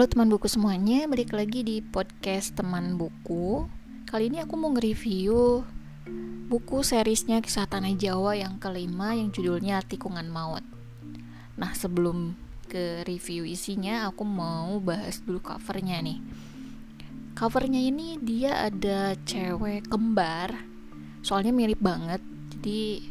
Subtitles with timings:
[0.00, 3.68] Halo teman buku semuanya, balik lagi di podcast teman buku.
[4.08, 5.60] Kali ini aku mau nge-review
[6.48, 10.64] buku seriesnya Kisah Tanah Jawa yang kelima yang judulnya Tikungan Maut.
[11.60, 12.32] Nah, sebelum
[12.64, 16.16] ke review isinya, aku mau bahas dulu covernya nih.
[17.36, 20.64] Covernya ini dia ada cewek kembar,
[21.20, 22.24] soalnya mirip banget.
[22.56, 23.04] Jadi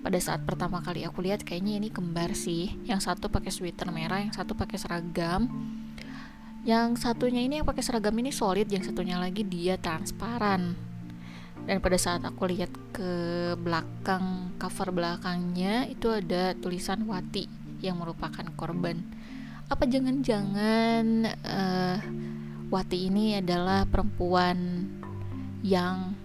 [0.00, 4.18] pada saat pertama kali aku lihat kayaknya ini kembar sih yang satu pakai sweater merah
[4.18, 5.46] yang satu pakai seragam
[6.62, 10.78] yang satunya ini yang pakai seragam ini solid yang satunya lagi dia transparan.
[11.62, 13.12] Dan pada saat aku lihat ke
[13.54, 17.46] belakang cover belakangnya itu ada tulisan Wati
[17.82, 18.98] yang merupakan korban.
[19.70, 21.98] Apa jangan-jangan uh,
[22.70, 24.86] Wati ini adalah perempuan
[25.62, 26.18] yang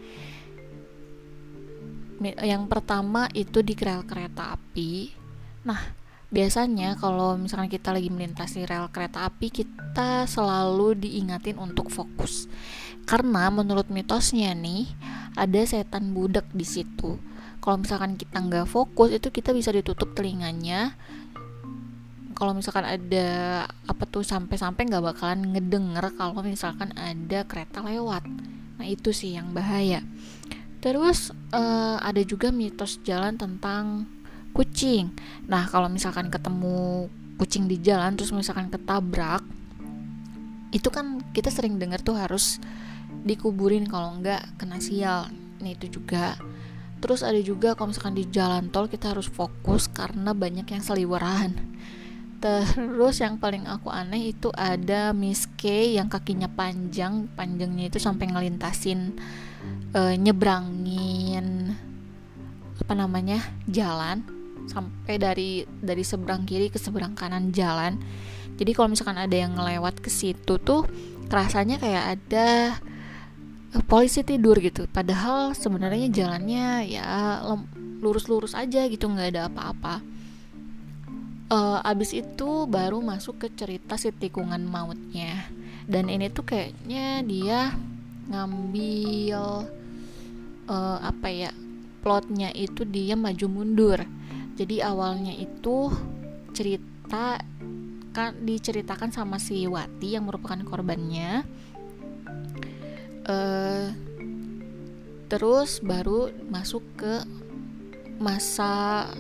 [2.20, 5.12] yang pertama itu di rel kereta api.
[5.68, 5.80] Nah
[6.26, 12.48] biasanya kalau misalnya kita lagi melintasi rel kereta api kita selalu diingatin untuk fokus.
[13.06, 14.88] Karena menurut mitosnya nih
[15.36, 17.20] ada setan budak di situ.
[17.60, 20.96] Kalau misalkan kita nggak fokus itu kita bisa ditutup telinganya.
[22.36, 23.28] Kalau misalkan ada
[23.88, 28.28] apa tuh sampai-sampai nggak bakalan ngedenger kalau misalkan ada kereta lewat.
[28.76, 30.04] Nah itu sih yang bahaya
[30.80, 34.06] terus uh, ada juga mitos jalan tentang
[34.56, 35.12] kucing.
[35.44, 39.44] Nah kalau misalkan ketemu kucing di jalan terus misalkan ketabrak
[40.72, 42.56] itu kan kita sering dengar tuh harus
[43.24, 45.28] dikuburin kalau nggak kena sial.
[45.60, 46.36] Nah itu juga.
[46.96, 51.52] Terus ada juga kalau misalkan di jalan tol kita harus fokus karena banyak yang seliweran.
[52.42, 58.28] Terus yang paling aku aneh itu ada Miss K yang kakinya panjang, panjangnya itu sampai
[58.28, 59.16] ngelintasin
[59.96, 61.72] uh, nyebrangin
[62.76, 64.20] apa namanya jalan
[64.68, 67.96] sampai dari dari seberang kiri ke seberang kanan jalan.
[68.56, 70.84] Jadi kalau misalkan ada yang ngelewat ke situ tuh
[71.32, 72.78] rasanya kayak ada
[73.72, 74.84] uh, polisi tidur gitu.
[74.92, 77.42] Padahal sebenarnya jalannya ya
[78.04, 80.04] lurus-lurus aja gitu nggak ada apa-apa
[81.50, 85.46] uh, abis itu baru masuk ke cerita si tikungan mautnya
[85.86, 87.60] dan ini tuh kayaknya dia
[88.26, 89.70] ngambil
[90.66, 91.50] uh, apa ya
[92.02, 93.98] plotnya itu dia maju mundur.
[94.56, 95.90] Jadi awalnya itu
[96.54, 97.42] cerita
[98.16, 101.44] kan diceritakan sama si Wati yang merupakan korbannya.
[103.26, 103.90] Uh,
[105.26, 107.26] terus baru masuk ke
[108.22, 109.10] masa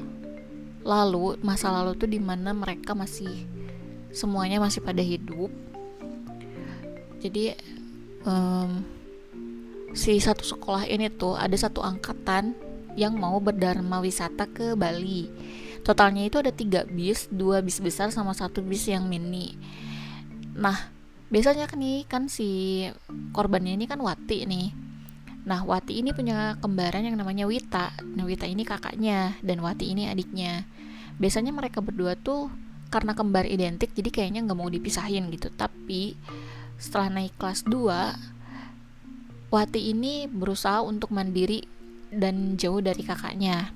[0.86, 1.36] lalu.
[1.42, 3.44] Masa lalu tuh di mana mereka masih
[4.14, 5.50] semuanya masih pada hidup.
[7.20, 7.52] Jadi
[8.24, 8.95] um,
[9.96, 12.52] si satu sekolah ini tuh ada satu angkatan
[13.00, 15.32] yang mau berdharma wisata ke Bali.
[15.80, 19.56] Totalnya itu ada tiga bis dua bis besar sama satu bis yang mini.
[20.52, 20.92] Nah
[21.32, 22.84] biasanya kan nih kan si
[23.32, 24.68] korbannya ini kan Wati nih.
[25.46, 27.94] Nah, Wati ini punya kembaran yang namanya Wita.
[28.02, 30.66] Nah, Wita ini kakaknya dan Wati ini adiknya.
[31.22, 32.50] Biasanya mereka berdua tuh
[32.90, 35.54] karena kembar identik jadi kayaknya nggak mau dipisahin gitu.
[35.54, 36.18] Tapi
[36.82, 38.35] setelah naik kelas 2
[39.50, 41.62] Wati ini berusaha untuk mandiri
[42.10, 43.70] dan jauh dari kakaknya.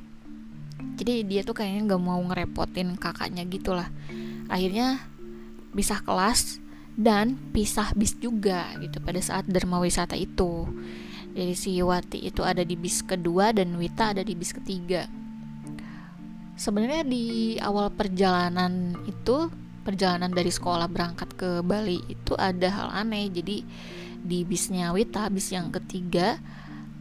[0.99, 3.89] Jadi dia tuh kayaknya nggak mau ngerepotin kakaknya gitulah
[4.51, 4.99] akhirnya
[5.71, 6.59] pisah kelas
[6.99, 10.67] dan pisah bis juga gitu pada saat Dharma Wisata itu.
[11.31, 15.07] Jadi si Wati itu ada di bis kedua dan Wita ada di bis ketiga.
[16.59, 19.49] Sebenarnya di awal perjalanan itu
[19.83, 23.29] perjalanan dari sekolah berangkat ke Bali itu ada hal aneh.
[23.33, 23.65] Jadi
[24.21, 26.37] di bisnya Wita bis yang ketiga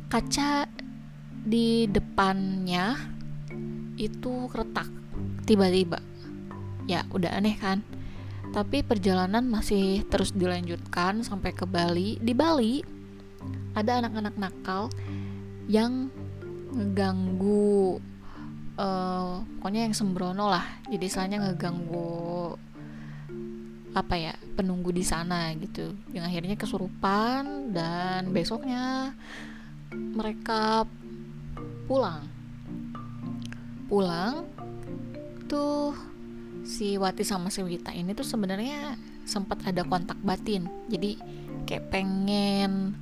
[0.07, 0.65] kaca
[1.43, 2.95] di depannya
[3.99, 4.87] itu retak
[5.43, 5.99] tiba-tiba.
[6.87, 7.83] Ya udah aneh kan?
[8.49, 12.17] Tapi perjalanan masih terus dilanjutkan sampai ke Bali.
[12.17, 12.81] Di Bali
[13.77, 14.89] ada anak-anak nakal
[15.69, 16.09] yang
[16.73, 18.01] ngeganggu
[18.79, 20.65] uh, pokoknya yang sembrono lah.
[20.89, 22.57] Jadi soalnya ngeganggu
[23.93, 25.93] apa ya penunggu di sana gitu.
[26.13, 29.13] Yang akhirnya kesurupan dan besoknya
[29.93, 30.85] mereka
[31.89, 32.25] pulang.
[33.89, 34.45] Pulang
[35.49, 35.97] tuh
[36.61, 38.93] si Wati sama si Wita ini tuh sebenarnya
[39.25, 40.69] sempat ada kontak batin.
[40.85, 41.17] Jadi
[41.65, 42.93] kayak pengen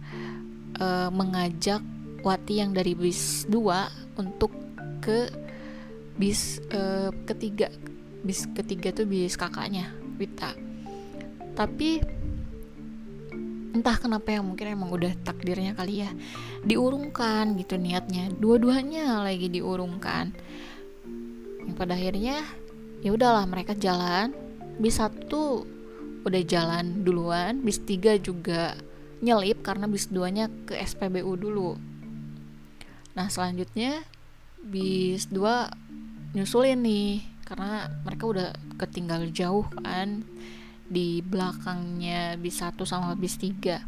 [0.80, 1.84] uh, mengajak
[2.24, 4.52] Wati yang dari bis 2 untuk
[5.04, 5.28] ke
[6.16, 7.68] bis uh, ketiga.
[8.24, 10.67] Bis ketiga tuh bis kakaknya Wita
[11.58, 12.06] tapi
[13.74, 16.10] entah kenapa ya mungkin emang udah takdirnya kali ya
[16.62, 18.30] diurungkan gitu niatnya.
[18.38, 20.38] Dua-duanya lagi diurungkan.
[21.66, 22.46] Yang pada akhirnya
[23.02, 24.38] ya udahlah mereka jalan.
[24.78, 25.66] Bis satu
[26.22, 28.76] udah jalan duluan bis tiga juga
[29.24, 31.74] nyelip karena bis duanya ke SPBU dulu.
[33.18, 34.06] Nah selanjutnya
[34.62, 35.74] bis dua
[36.38, 40.28] nyusulin nih karena mereka udah ketinggal jauh kan
[40.88, 43.84] di belakangnya bis satu sama bis tiga.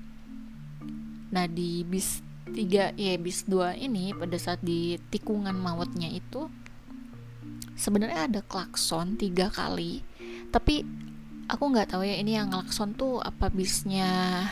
[1.31, 2.19] Nah di bis
[2.51, 6.49] tiga ya bis dua ini pada saat di tikungan mautnya itu
[7.79, 10.03] sebenarnya ada klakson tiga kali.
[10.51, 10.83] Tapi
[11.47, 14.45] aku nggak tahu ya ini yang klakson tuh apa bisnya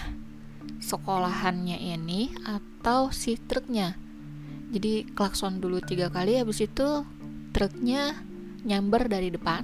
[0.80, 4.00] sekolahannya ini atau si truknya.
[4.72, 7.04] Jadi klakson dulu tiga kali habis itu
[7.52, 8.16] truknya
[8.68, 9.64] nyamber dari depan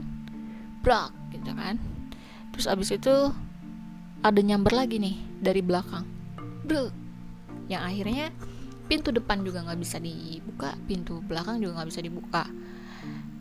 [0.83, 1.92] brak gitu kan
[2.53, 3.33] terus abis itu
[4.23, 6.07] ada nyamber lagi nih dari belakang.
[6.63, 6.93] Brak
[7.67, 8.31] yang akhirnya
[8.87, 12.43] pintu depan juga nggak bisa dibuka pintu belakang juga nggak bisa dibuka.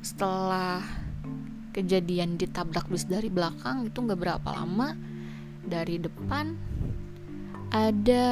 [0.03, 0.83] Setelah
[1.71, 4.97] kejadian ditabrak bis dari belakang itu nggak berapa lama
[5.63, 6.53] dari depan
[7.73, 8.27] ada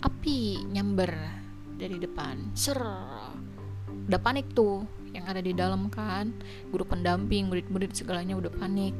[0.00, 1.12] api nyamber
[1.76, 2.54] dari depan.
[2.56, 2.80] Ser.
[4.08, 6.32] Udah panik tuh yang ada di dalam kan.
[6.70, 8.94] Guru pendamping murid-murid segalanya udah panik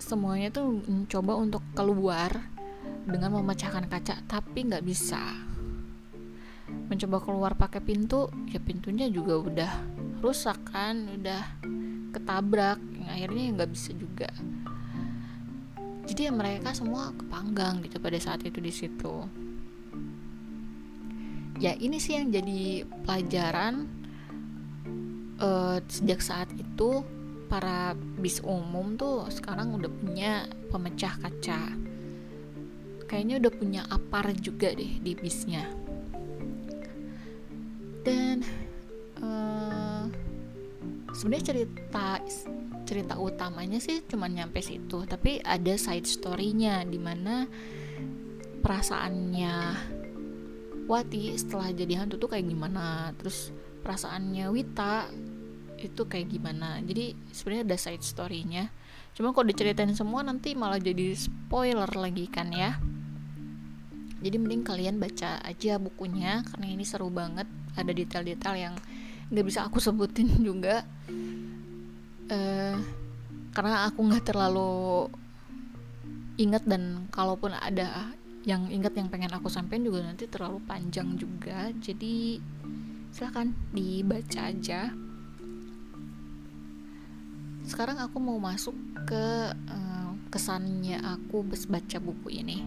[0.00, 2.32] semuanya tuh mencoba untuk keluar
[3.04, 5.20] dengan memecahkan kaca tapi nggak bisa.
[6.88, 9.72] Mencoba keluar pakai pintu ya pintunya juga udah
[10.24, 11.42] rusak kan udah
[12.16, 14.30] ketabrak yang akhirnya nggak bisa juga.
[16.10, 19.14] Jadi ya mereka semua kepanggang gitu pada saat itu di situ.
[21.60, 23.84] Ya ini sih yang jadi pelajaran
[25.38, 27.04] uh, sejak saat itu
[27.50, 31.74] para bis umum tuh sekarang udah punya pemecah kaca.
[33.10, 35.66] Kayaknya udah punya apar juga deh di bisnya.
[38.06, 38.46] Dan
[41.10, 42.22] sebenarnya cerita
[42.88, 47.44] cerita utamanya sih cuma nyampe situ tapi ada side storynya di mana
[48.64, 49.56] perasaannya
[50.90, 53.14] Wati setelah jadi hantu tuh kayak gimana?
[53.14, 53.54] Terus
[53.84, 55.06] perasaannya Wita
[55.80, 56.78] itu kayak gimana.
[56.84, 58.68] Jadi sebenarnya ada side storynya.
[59.16, 62.76] Cuma kalau diceritain semua nanti malah jadi spoiler lagi kan ya.
[64.20, 67.48] Jadi mending kalian baca aja bukunya karena ini seru banget.
[67.74, 68.74] Ada detail-detail yang
[69.32, 70.84] nggak bisa aku sebutin juga.
[72.30, 72.76] Uh,
[73.50, 75.10] karena aku nggak terlalu
[76.38, 78.14] ingat dan kalaupun ada
[78.48, 81.72] yang ingat yang pengen aku sampaikan juga nanti terlalu panjang juga.
[81.80, 82.38] Jadi
[83.10, 84.94] silahkan dibaca aja
[87.70, 88.74] sekarang aku mau masuk
[89.06, 89.24] ke
[89.54, 92.66] uh, kesannya aku baca buku ini.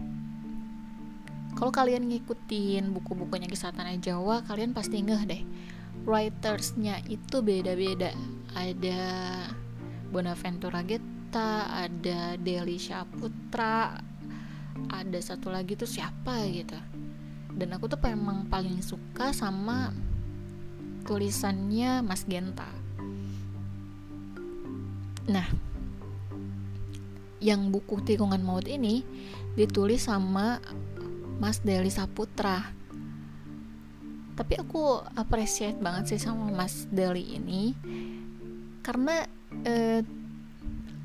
[1.59, 5.43] Kalau kalian ngikutin buku-bukunya kisah tanah Jawa kalian pasti ngeh deh.
[6.07, 8.15] Writersnya itu beda-beda.
[8.55, 9.03] Ada
[10.07, 13.99] Bonaventura Geta ada Deli Syaputra
[14.89, 16.79] ada satu lagi tuh siapa gitu.
[17.53, 19.91] Dan aku tuh memang paling suka sama
[21.03, 22.82] tulisannya Mas Genta
[25.29, 25.47] nah
[27.43, 29.03] yang buku tikungan maut ini
[29.59, 30.63] ditulis sama
[31.37, 32.63] Mas Deli Saputra.
[34.33, 37.75] Tapi aku appreciate banget sih sama Mas Deli ini
[38.81, 39.27] karena
[39.67, 40.01] eh,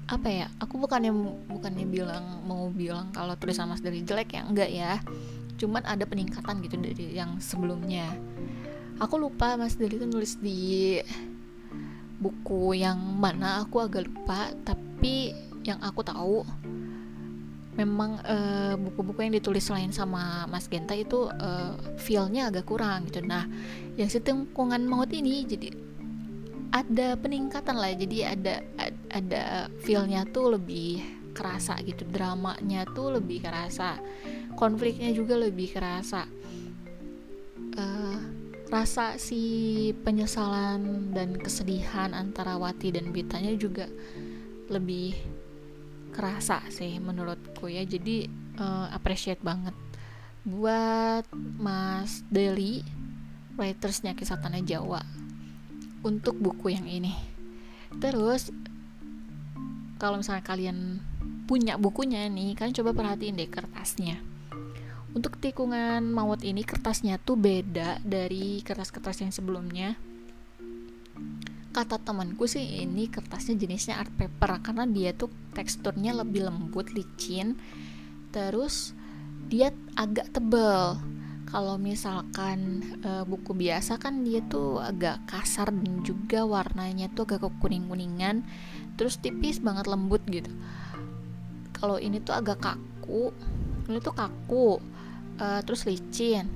[0.09, 1.13] apa ya aku bukannya
[1.53, 4.93] bukannya bilang mau bilang kalau tulisan Mas Deli jelek ya enggak ya.
[5.59, 8.09] Cuman ada peningkatan gitu dari yang sebelumnya.
[9.03, 10.97] Aku lupa Mas Deli itu nulis di
[12.19, 15.31] buku yang mana aku agak lupa tapi
[15.63, 16.43] yang aku tahu
[17.79, 23.23] memang uh, buku-buku yang ditulis lain sama Mas Genta itu uh, feelnya agak kurang gitu.
[23.23, 23.47] Nah
[23.95, 25.71] yang setengkungan maut ini jadi
[26.75, 28.55] ada peningkatan lah jadi ada
[29.15, 31.01] ada feelnya tuh lebih
[31.33, 33.95] kerasa gitu dramanya tuh lebih kerasa
[34.59, 36.27] konfliknya juga lebih kerasa.
[37.79, 38.18] Uh,
[38.69, 39.41] rasa si
[40.05, 43.89] penyesalan dan kesedihan antara Wati dan Bitanya juga
[44.69, 45.17] lebih
[46.13, 47.85] kerasa sih menurutku ya.
[47.85, 48.29] Jadi
[48.61, 49.73] uh, appreciate banget.
[50.45, 52.85] Buat Mas Deli
[53.59, 55.03] writersnya kisah tanah Jawa
[56.05, 57.17] untuk buku yang ini.
[57.99, 58.53] Terus
[59.99, 61.03] kalau misalnya kalian
[61.49, 64.21] punya bukunya nih kalian coba perhatiin deh kertasnya
[65.19, 69.99] untuk tikungan maut ini kertasnya tuh beda dari kertas-kertas yang sebelumnya.
[71.75, 75.27] Kata temanku sih ini kertasnya jenisnya art paper karena dia tuh
[75.59, 77.59] teksturnya lebih lembut licin
[78.31, 78.95] terus
[79.51, 81.03] dia agak tebel.
[81.51, 87.51] Kalau misalkan e, buku biasa kan dia tuh agak kasar dan juga warnanya tuh agak
[87.59, 88.47] kuning kuningan
[88.95, 90.55] terus tipis banget lembut gitu.
[91.75, 93.35] Kalau ini tuh agak kaku
[93.91, 94.98] ini tuh kaku
[95.38, 96.47] uh, terus licin.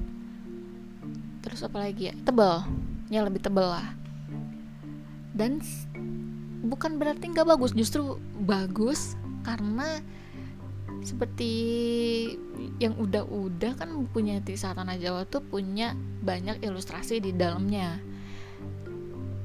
[1.42, 2.14] Terus apa lagi ya?
[2.22, 2.66] Tebel.
[3.10, 3.94] Ya lebih tebel lah.
[5.32, 5.62] Dan
[6.62, 9.98] bukan berarti nggak bagus justru bagus karena
[11.02, 11.50] seperti
[12.78, 17.98] yang udah-udah kan punya Tisa Tanah Jawa tuh punya banyak ilustrasi di dalamnya.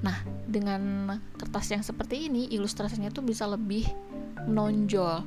[0.06, 3.90] Nah dengan kertas yang seperti ini ilustrasinya tuh bisa lebih
[4.46, 5.26] menonjol.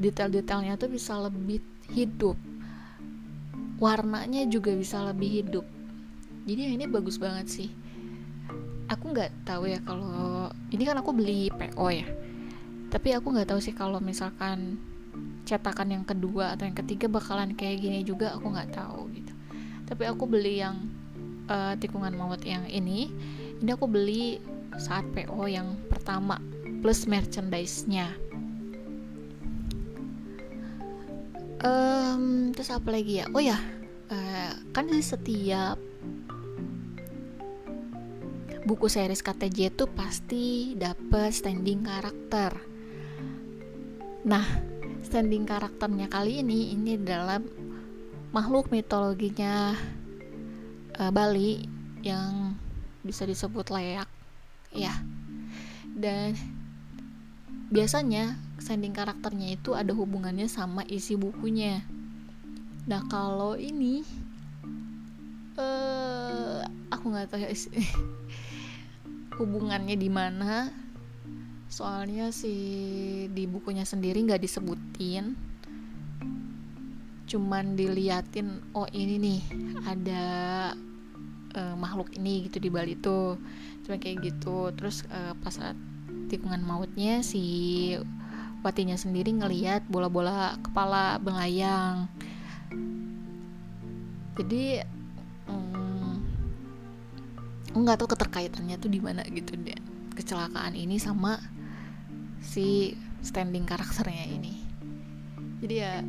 [0.00, 1.60] Detail-detailnya tuh bisa lebih
[1.92, 2.38] hidup
[3.80, 5.66] warnanya juga bisa lebih hidup.
[6.44, 7.68] Jadi ini bagus banget sih.
[8.92, 12.06] Aku nggak tahu ya kalau ini kan aku beli PO ya.
[12.92, 14.76] Tapi aku nggak tahu sih kalau misalkan
[15.48, 19.32] cetakan yang kedua atau yang ketiga bakalan kayak gini juga aku nggak tahu gitu.
[19.88, 20.76] Tapi aku beli yang
[21.48, 23.08] uh, tikungan maut yang ini
[23.64, 24.38] ini aku beli
[24.76, 26.36] saat PO yang pertama
[26.80, 28.30] plus merchandise-nya
[32.14, 33.26] um, terus apa lagi ya?
[33.30, 33.58] Oh ya
[34.10, 35.78] uh, kan di setiap
[38.66, 42.52] buku series KTJ itu pasti dapet standing karakter.
[44.26, 44.46] Nah
[45.06, 47.40] standing karakternya kali ini ini adalah
[48.30, 49.74] makhluk mitologinya
[50.98, 51.66] uh, Bali
[52.04, 52.54] yang
[53.02, 54.06] bisa disebut layak
[54.70, 54.92] ya.
[55.90, 56.38] Dan
[57.70, 61.82] biasanya standing karakternya itu ada hubungannya sama isi bukunya
[62.90, 64.02] nah kalau ini
[65.54, 67.54] uh, aku nggak tahu ya
[69.40, 70.68] hubungannya di mana?
[71.72, 72.52] Soalnya si
[73.32, 75.32] di bukunya sendiri nggak disebutin.
[77.24, 79.40] Cuman diliatin oh ini nih
[79.88, 80.24] ada
[81.56, 83.40] uh, makhluk ini gitu di Bali tuh.
[83.88, 84.76] Cuma kayak gitu.
[84.76, 85.78] Terus uh, pas saat
[86.28, 87.96] tikungan mautnya si
[88.60, 92.12] Watinya sendiri ngeliat bola-bola kepala belayang
[94.40, 94.88] jadi
[95.44, 96.16] hmm,
[97.76, 99.76] nggak tahu keterkaitannya tuh di mana gitu deh.
[100.16, 101.36] Kecelakaan ini sama
[102.40, 104.64] si standing karakternya ini.
[105.60, 106.00] Jadi ya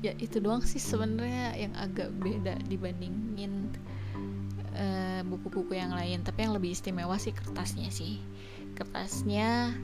[0.00, 3.68] ya itu doang sih sebenarnya yang agak beda dibandingin
[4.72, 6.24] eh, buku-buku uh, yang lain.
[6.24, 8.24] Tapi yang lebih istimewa sih kertasnya sih.
[8.72, 9.76] Kertasnya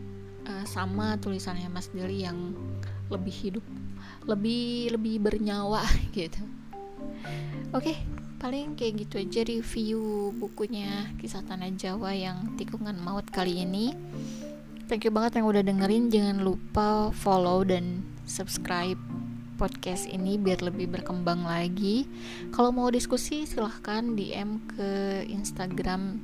[0.48, 2.56] uh, sama tulisannya Mas Deli yang
[3.12, 3.64] lebih hidup
[4.24, 5.84] lebih lebih bernyawa
[6.16, 6.40] gitu
[7.72, 7.94] oke
[8.38, 13.96] paling kayak gitu aja review bukunya kisah tanah Jawa yang tikungan maut kali ini.
[14.84, 16.12] Thank you banget yang udah dengerin.
[16.12, 19.00] Jangan lupa follow dan subscribe
[19.56, 22.04] podcast ini biar lebih berkembang lagi.
[22.52, 26.20] Kalau mau diskusi silahkan DM ke Instagram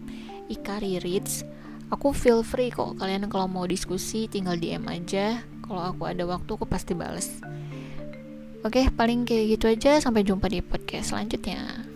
[0.52, 1.48] Ikari Reads
[1.90, 2.96] aku feel free kok.
[2.96, 5.42] Kalian kalau mau diskusi tinggal DM aja.
[5.66, 7.40] Kalau aku ada waktu aku pasti bales
[8.62, 9.98] oke paling kayak gitu aja.
[9.98, 11.89] Sampai jumpa di podcast selanjutnya